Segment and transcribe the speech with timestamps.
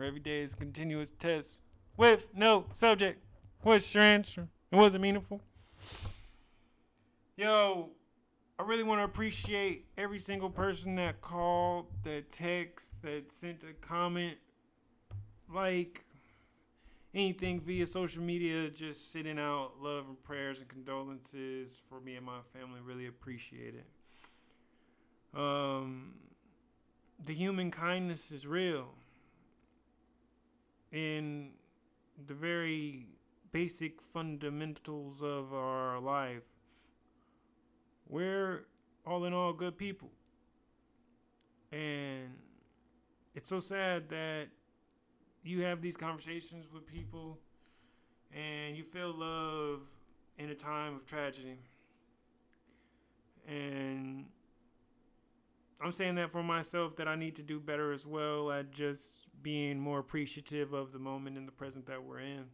[0.00, 1.60] where every day is a continuous test
[1.98, 3.22] with no subject.
[3.60, 4.48] What's your answer?
[4.72, 5.42] It wasn't meaningful.
[7.36, 7.90] Yo,
[8.58, 13.74] I really want to appreciate every single person that called, that text, that sent a
[13.86, 14.38] comment,
[15.52, 16.02] like
[17.12, 22.24] anything via social media, just sending out love and prayers and condolences for me and
[22.24, 22.80] my family.
[22.82, 25.38] Really appreciate it.
[25.38, 26.14] Um,
[27.22, 28.94] the human kindness is real.
[30.92, 31.50] In
[32.26, 33.06] the very
[33.52, 36.42] basic fundamentals of our life,
[38.08, 38.66] we're
[39.06, 40.10] all in all good people.
[41.72, 42.30] And
[43.34, 44.48] it's so sad that
[45.42, 47.38] you have these conversations with people
[48.34, 49.80] and you feel love
[50.38, 51.58] in a time of tragedy.
[53.48, 54.26] And
[55.82, 59.28] I'm saying that for myself that I need to do better as well at just
[59.42, 62.44] being more appreciative of the moment in the present that we're in.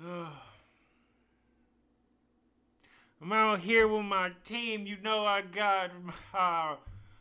[3.22, 4.84] I'm out here with my team.
[4.84, 5.92] You know, I got,
[6.34, 6.76] I,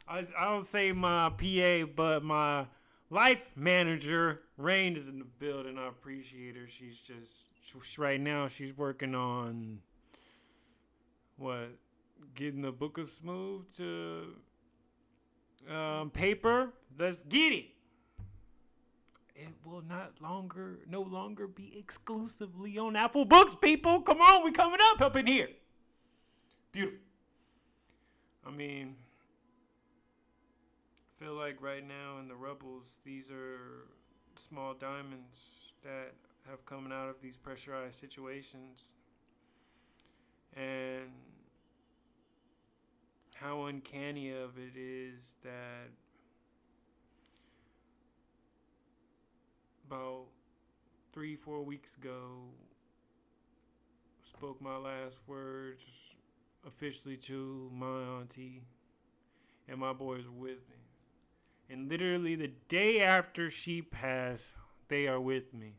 [0.08, 2.66] I don't say my PA, but my
[3.12, 5.78] life manager, Rain, is in the building.
[5.78, 6.68] I appreciate her.
[6.68, 9.80] She's just, she, right now, she's working on
[11.38, 11.70] what?
[12.36, 14.36] Getting the Book of Smooth to
[15.70, 16.74] um, paper.
[16.98, 17.66] Let's get it
[19.42, 24.02] it will not longer no longer be exclusively on Apple Books, people.
[24.02, 25.50] Come on, we coming up up in here.
[26.72, 27.00] Beautiful.
[28.46, 28.96] I mean,
[31.00, 33.88] I feel like right now in the Rebels, these are
[34.38, 36.14] small diamonds that
[36.50, 38.84] have come out of these pressurized situations.
[40.56, 41.12] And
[43.42, 45.90] how uncanny of it is that
[49.88, 50.26] about
[51.12, 52.44] three, four weeks ago,
[54.22, 56.16] spoke my last words
[56.68, 58.62] officially to my auntie,
[59.68, 60.76] and my boys with me.
[61.68, 64.52] And literally the day after she passed,
[64.88, 65.74] they are with me.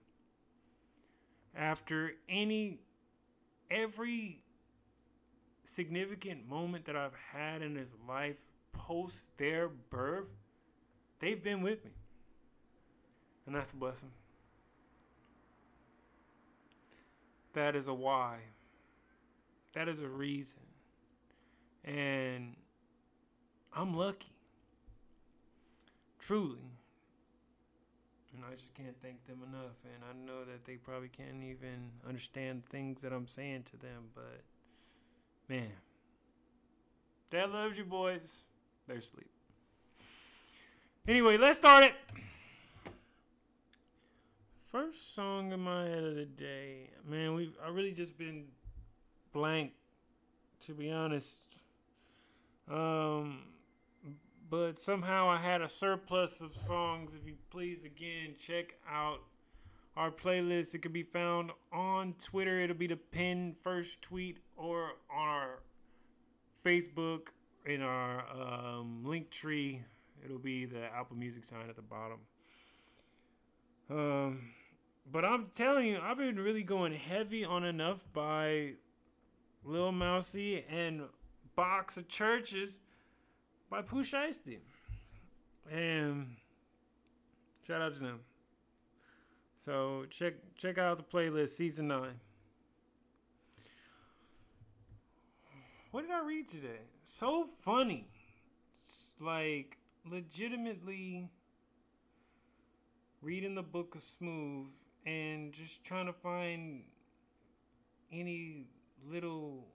[1.54, 2.80] After any,
[3.70, 4.41] every
[5.64, 8.42] significant moment that I've had in his life
[8.72, 10.28] post their birth,
[11.20, 11.92] they've been with me.
[13.46, 14.10] And that's a blessing.
[17.54, 18.38] That is a why.
[19.72, 20.60] That is a reason.
[21.84, 22.56] And
[23.74, 24.32] I'm lucky.
[26.18, 26.60] Truly.
[28.34, 29.76] And I just can't thank them enough.
[29.84, 34.04] And I know that they probably can't even understand things that I'm saying to them.
[34.14, 34.42] But,
[35.52, 35.68] man.
[37.30, 38.44] Dad loves you, boys.
[38.86, 39.30] They're asleep.
[41.06, 41.92] Anyway, let's start it.
[44.70, 47.34] First song in my head of the day, man.
[47.34, 48.44] We I really just been
[49.34, 49.72] blank,
[50.62, 51.44] to be honest.
[52.70, 53.40] Um,
[54.48, 57.14] but somehow I had a surplus of songs.
[57.14, 59.20] If you please, again, check out
[59.96, 60.74] our playlist.
[60.74, 62.60] It can be found on Twitter.
[62.60, 65.62] It'll be the pinned first tweet or on our
[66.64, 67.28] Facebook
[67.66, 69.82] in our um, Linktree.
[70.24, 72.18] It'll be the Apple Music sign at the bottom.
[73.90, 74.50] Um,
[75.10, 78.74] but I'm telling you, I've been really going heavy on enough by
[79.64, 81.02] Lil Mosey and
[81.56, 82.78] Box of Churches
[83.68, 84.58] by Pooh Shiesty.
[85.70, 86.36] And
[87.66, 88.20] shout out to them.
[89.64, 92.18] So check check out the playlist, season nine.
[95.92, 96.80] What did I read today?
[97.04, 98.08] So funny.
[98.72, 101.30] It's like legitimately
[103.20, 104.66] reading the book of Smooth
[105.06, 106.82] and just trying to find
[108.10, 108.66] any
[109.08, 109.68] little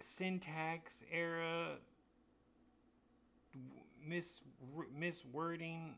[0.00, 1.78] syntax error
[4.06, 4.42] mis
[5.00, 5.94] miswording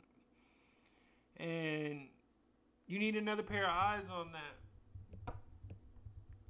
[1.39, 2.07] and
[2.87, 5.35] you need another pair of eyes on that.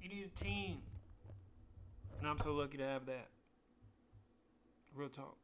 [0.01, 0.81] You need a team.
[2.19, 3.29] And i'm so lucky to have that.
[4.95, 5.37] Real talk.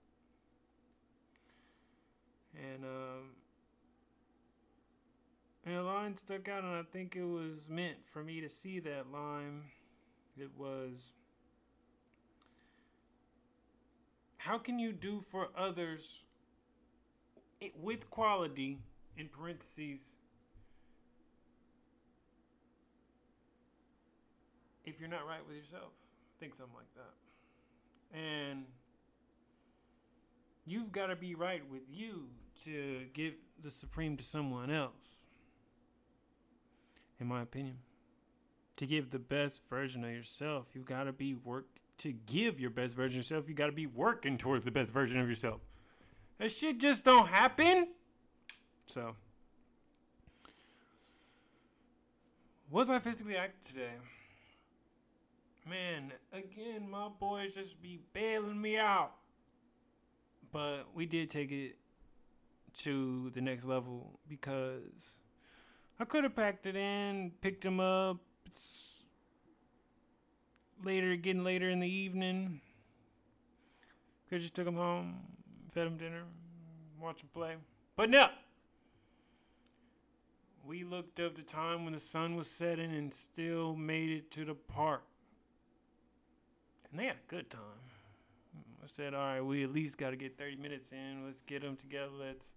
[2.56, 3.36] And um
[5.66, 8.80] and a line stuck out, and I think it was meant for me to see
[8.80, 9.64] that line.
[10.38, 11.14] It was
[14.40, 16.26] How can you do for others
[17.60, 18.80] it, with quality,
[19.18, 20.14] in parentheses,
[25.00, 25.94] if you're not right with yourself?
[26.42, 28.20] Think something like that.
[28.20, 28.66] And
[30.66, 32.26] you've got to be right with you
[32.66, 34.92] to give the supreme to someone else.
[37.22, 37.78] In my opinion,
[38.76, 41.68] to give the best version of yourself, you've got to be work
[42.00, 43.48] to give your best version of yourself.
[43.48, 45.62] You got to be working towards the best version of yourself.
[46.40, 47.88] That shit just don't happen.
[48.86, 49.16] So,
[52.70, 53.92] was I physically active today?
[55.68, 59.12] Man, again, my boys just be bailing me out.
[60.52, 61.78] But we did take it
[62.80, 65.18] to the next level because
[66.00, 68.18] I could have packed it in, picked him up.
[68.46, 69.04] It's
[70.84, 72.62] later, getting later in the evening.
[74.30, 75.16] Could just took him home,
[75.74, 76.24] fed him dinner,
[77.02, 77.56] watch him play.
[77.96, 78.28] But no!
[80.66, 84.46] We looked up the time when the sun was setting and still made it to
[84.46, 85.04] the park.
[86.92, 87.62] And they had a good time.
[88.84, 91.26] I said, all right, we at least got to get 30 minutes in.
[91.26, 92.12] Let's get them together.
[92.20, 92.54] Let's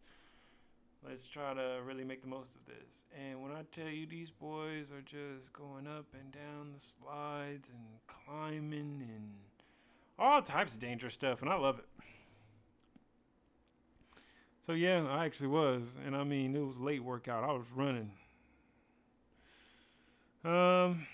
[1.06, 3.06] let's try to really make the most of this.
[3.18, 7.70] And when I tell you these boys are just going up and down the slides
[7.70, 9.32] and climbing and
[10.18, 11.86] all types of dangerous stuff, and I love it.
[14.64, 17.42] So yeah, I actually was, and I mean it was late workout.
[17.42, 18.12] I was running.
[20.44, 21.06] Um.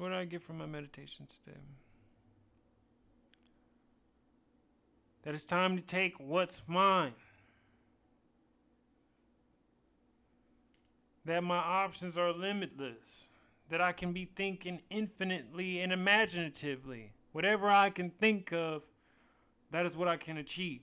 [0.00, 1.58] What did I get from my meditations today?
[5.24, 7.12] That it's time to take what's mine.
[11.26, 13.28] That my options are limitless.
[13.68, 17.12] That I can be thinking infinitely and imaginatively.
[17.32, 18.84] Whatever I can think of,
[19.70, 20.80] that is what I can achieve.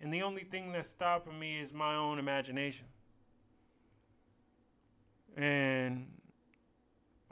[0.00, 2.88] And the only thing that's stopping me is my own imagination.
[5.36, 6.08] And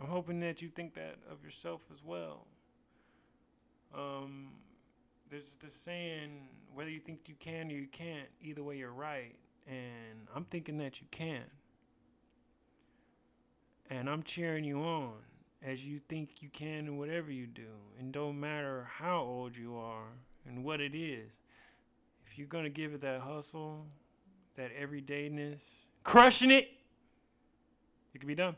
[0.05, 2.47] I'm hoping that you think that of yourself as well.
[3.97, 4.51] Um,
[5.31, 9.35] there's the saying, whether you think you can or you can't, either way you're right.
[9.67, 11.45] And I'm thinking that you can.
[13.89, 15.15] And I'm cheering you on
[15.63, 17.63] as you think you can in whatever you do.
[17.99, 20.09] And don't matter how old you are
[20.47, 21.39] and what it is.
[22.27, 23.87] If you're going to give it that hustle,
[24.57, 25.63] that everydayness,
[26.03, 26.69] crushing it,
[28.13, 28.57] it can be done.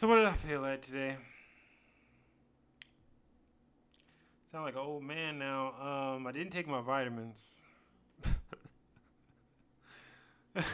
[0.00, 1.18] So what did I feel like today?
[4.50, 5.74] Sound like an old man now.
[5.78, 7.44] Um, I didn't take my vitamins.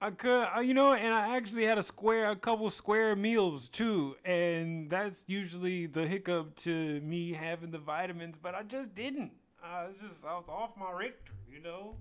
[0.00, 4.14] I could, you know, and I actually had a square, a couple square meals too,
[4.24, 9.32] and that's usually the hiccup to me having the vitamins, but I just didn't.
[9.60, 11.96] I was just, I was off my Richter, you know.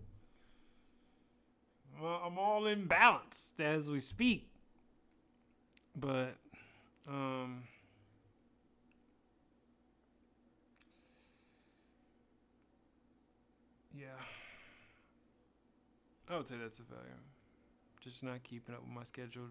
[1.99, 4.51] I'm all imbalanced as we speak.
[5.95, 6.35] But
[7.07, 7.63] um
[13.97, 14.07] Yeah.
[16.29, 17.19] I would say that's a failure.
[18.01, 19.47] Just not keeping up with my schedule.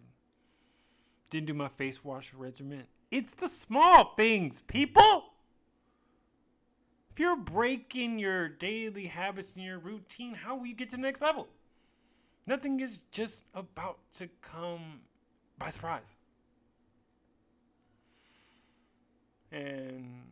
[1.31, 2.85] Didn't do my face wash regimen.
[3.11, 5.25] It's the small things, people.
[7.11, 11.03] If you're breaking your daily habits and your routine, how will you get to the
[11.03, 11.49] next level?
[12.47, 15.01] Nothing is just about to come
[15.59, 16.17] by surprise.
[19.55, 20.23] And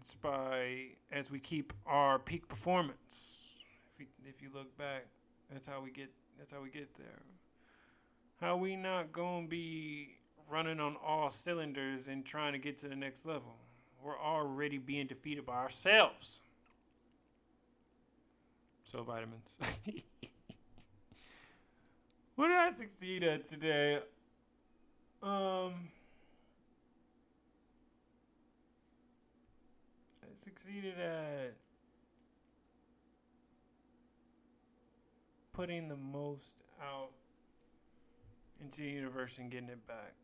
[0.00, 3.64] it's by as we keep our peak performance.
[3.94, 5.06] If you, if you look back,
[5.50, 7.22] that's how we get that's how we get there.
[8.40, 12.96] How we not gonna be running on all cylinders and trying to get to the
[12.96, 13.56] next level?
[14.02, 16.40] We're already being defeated by ourselves.
[18.84, 19.56] So vitamins.
[22.36, 23.98] what did I succeed at today?
[25.22, 25.88] Um
[30.46, 31.54] succeeded at
[35.52, 37.10] putting the most out
[38.60, 40.14] into the universe and getting it back.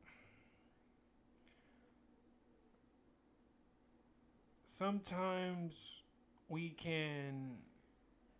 [4.64, 6.02] Sometimes
[6.48, 7.56] we can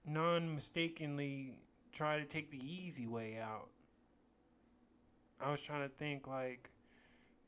[0.07, 1.59] non mistakenly
[1.93, 3.71] try to take the easy way out.
[5.41, 6.71] I was trying to think like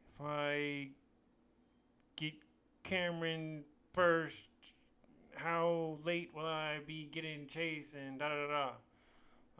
[0.08, 0.88] if I
[2.16, 2.32] get
[2.82, 3.62] Cameron
[3.94, 4.42] first,
[5.36, 8.70] how late will I be getting chased and da da da.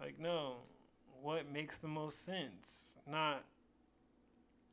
[0.00, 0.56] Like, no.
[1.22, 2.98] What makes the most sense?
[3.10, 3.44] Not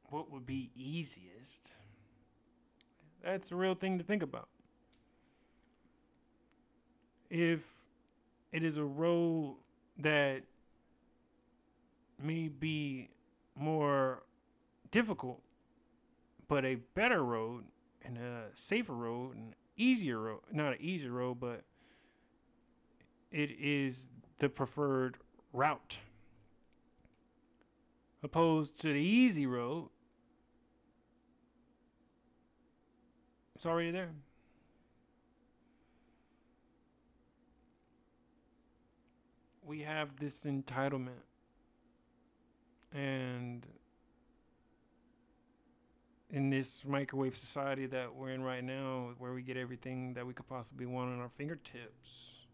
[0.10, 1.74] what would be easiest.
[3.24, 4.50] That's a real thing to think about.
[7.30, 7.64] If
[8.52, 9.56] it is a road
[10.00, 10.44] that
[12.22, 13.10] may be
[13.56, 14.24] more
[14.90, 15.42] difficult,
[16.50, 17.64] but a better road
[18.06, 21.64] and a safer road and easier road, not an easier road, but
[23.32, 25.18] it is the preferred
[25.54, 26.00] route.
[28.24, 29.90] Opposed to the easy road,
[33.56, 34.12] it's already there.
[39.64, 41.24] We have this entitlement.
[42.94, 43.66] And
[46.32, 50.34] in this microwave society that we're in right now, where we get everything that we
[50.34, 52.46] could possibly want on our fingertips,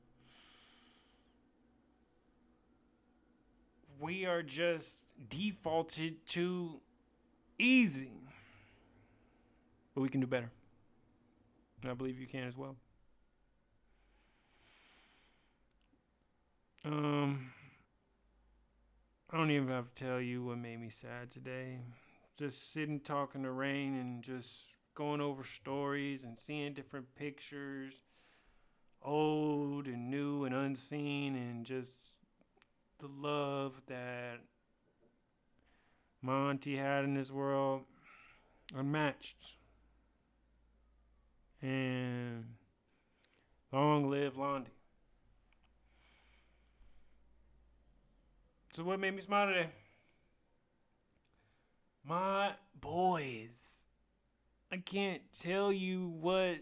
[4.00, 6.80] we are just defaulted to
[7.60, 8.12] easy.
[9.94, 10.52] But we can do better.
[11.82, 12.76] And I believe you can as well.
[16.86, 17.52] Um,
[19.32, 21.80] I don't even have to tell you what made me sad today
[22.38, 28.02] just sitting talking to Rain and just going over stories and seeing different pictures,
[29.02, 32.18] old and new and unseen, and just
[33.00, 34.40] the love that
[36.28, 37.82] auntie had in this world
[38.76, 39.58] unmatched.
[41.62, 42.46] And
[43.72, 44.68] long live Londi.
[48.74, 49.70] So, what made me smile today?
[52.08, 53.86] My boys.
[54.72, 56.60] I can't tell you what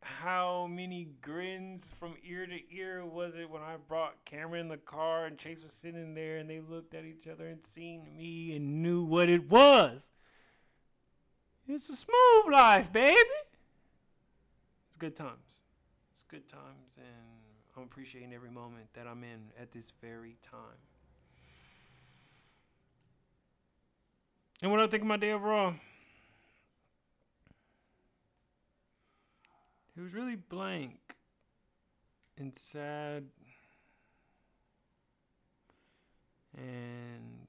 [0.00, 4.78] how many grins from ear to ear was it when I brought Cameron in the
[4.78, 8.56] car and Chase was sitting there and they looked at each other and seen me
[8.56, 10.10] and knew what it was.
[11.68, 13.18] It's a smooth life, baby.
[14.88, 15.60] It's good times.
[16.14, 20.91] It's good times and I'm appreciating every moment that I'm in at this very time.
[24.62, 25.74] And what I think of my day overall?
[29.96, 31.16] It was really blank
[32.38, 33.24] and sad
[36.56, 37.48] and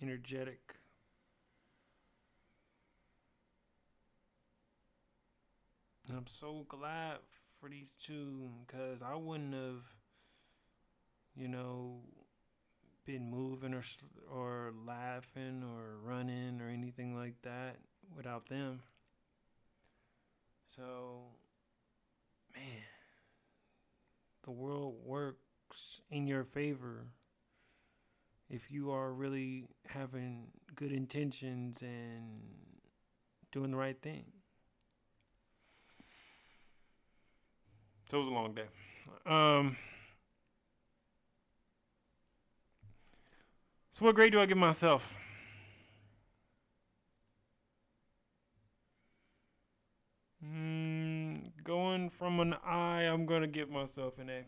[0.00, 0.76] energetic.
[6.08, 7.18] And I'm so glad
[7.60, 9.82] for these two because I wouldn't have,
[11.36, 12.00] you know,
[13.08, 13.82] been moving or
[14.30, 17.76] or laughing or running or anything like that
[18.14, 18.82] without them.
[20.66, 21.22] So,
[22.54, 22.82] man,
[24.44, 27.06] the world works in your favor
[28.50, 32.42] if you are really having good intentions and
[33.52, 34.24] doing the right thing.
[38.10, 38.66] So it was a long day.
[39.24, 39.78] Um,
[43.98, 45.18] So, what grade do I give myself?
[50.40, 54.44] Mm, going from an I, I'm going to give myself an A.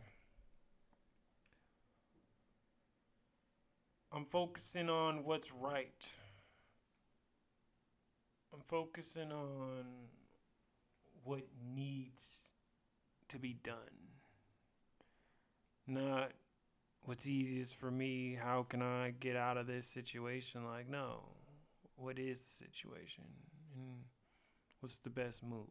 [4.12, 6.07] I'm focusing on what's right.
[8.54, 9.85] I'm focusing on
[11.25, 11.42] what
[11.75, 12.52] needs
[13.26, 13.75] to be done,
[15.88, 16.30] not
[17.04, 18.38] what's easiest for me?
[18.40, 20.64] How can I get out of this situation?
[20.66, 21.25] Like, no,
[21.97, 23.25] what is the situation?
[23.75, 24.04] And
[24.80, 25.69] what's the best move?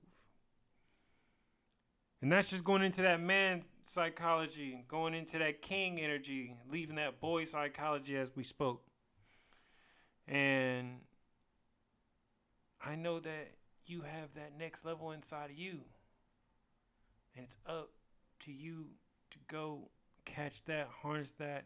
[2.21, 7.21] And that's just going into that man psychology, going into that king energy, leaving that
[7.21, 8.83] boy psychology as we spoke.
[10.27, 10.99] And
[12.83, 13.51] I know that
[13.85, 15.79] you have that next level inside of you.
[17.35, 17.91] And it's up
[18.41, 18.87] to you
[19.31, 19.89] to go
[20.29, 21.65] catch that, harness that,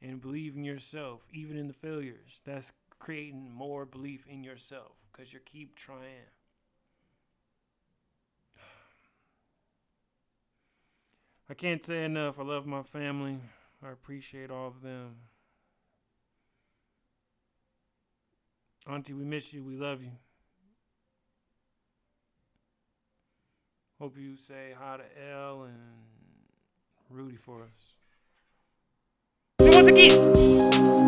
[0.00, 2.40] and believe in yourself, even in the failures.
[2.44, 6.30] That's creating more belief in yourself because you keep trying.
[11.50, 12.38] I can't say enough.
[12.38, 13.38] I love my family.
[13.82, 15.16] I appreciate all of them.
[18.86, 19.64] Auntie, we miss you.
[19.64, 20.12] We love you.
[23.98, 26.17] Hope you say hi to Elle and
[27.10, 27.94] Rudy for us.
[29.60, 31.07] Once again.